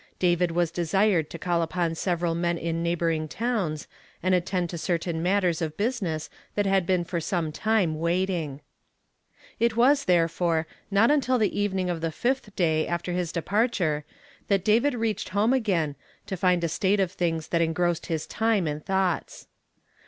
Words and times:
David 0.17 0.49
was 0.49 0.71
desired 0.71 1.29
to 1.29 1.37
call 1.37 1.61
upon 1.61 1.93
several 1.93 2.33
men 2.33 2.57
in 2.57 2.83
neigbbor 2.83 3.13
ing 3.15 3.27
towns, 3.27 3.87
and 4.23 4.33
attend 4.33 4.71
to 4.71 4.77
certain 4.79 5.21
matters 5.21 5.61
of 5.61 5.77
busi 5.77 6.01
ness 6.01 6.27
tbat 6.57 6.63
bad 6.63 6.85
been 6.87 7.03
for 7.03 7.21
some 7.21 7.51
time 7.51 7.93
Avaitino. 7.93 8.55
o 8.57 8.61
It 9.59 9.77
was, 9.77 10.03
tberefore, 10.07 10.65
not 10.89 11.11
until 11.11 11.37
tbe 11.37 11.51
evening 11.51 11.91
of 11.91 11.99
tbe 12.01 12.05
fiftb 12.13 12.55
day 12.55 12.87
after 12.87 13.13
bis 13.13 13.31
departure 13.31 14.03
tbat 14.49 14.63
David 14.63 14.95
readied 14.95 15.17
bonie 15.33 15.61
agabi, 15.61 15.93
to 16.25 16.35
find 16.35 16.63
a 16.63 16.67
state 16.67 16.99
of 16.99 17.15
tilings 17.15 17.47
tbat 17.49 17.61
en 17.61 17.75
grossed 17.75 18.07
bis 18.07 18.25
time 18.25 18.65
and 18.65 18.83
tbougbts. 18.83 19.45